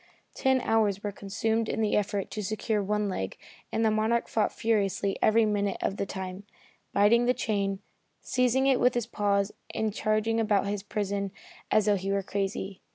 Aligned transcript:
Ten 0.33 0.61
hours 0.61 1.03
were 1.03 1.11
consumed 1.11 1.69
in 1.69 1.79
the 1.79 1.95
effort 1.95 2.31
to 2.31 2.41
secure 2.43 2.81
one 2.81 3.07
leg 3.07 3.37
and 3.71 3.85
the 3.85 3.91
Monarch 3.91 4.27
fought 4.27 4.51
furiously 4.51 5.15
every 5.21 5.45
minute 5.45 5.77
of 5.79 5.97
the 5.97 6.07
time, 6.07 6.41
biting 6.91 7.25
the 7.27 7.35
chain, 7.35 7.83
seizing 8.19 8.65
it 8.65 8.79
with 8.79 8.95
his 8.95 9.05
paws 9.05 9.51
and 9.75 9.93
charging 9.93 10.39
about 10.39 10.63
in 10.63 10.71
his 10.71 10.81
prison 10.81 11.31
as 11.69 11.85
though 11.85 11.97
he 11.97 12.11
were 12.11 12.23
crazy. 12.23 12.81